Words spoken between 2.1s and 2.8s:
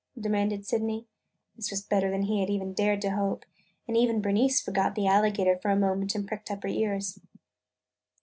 he had even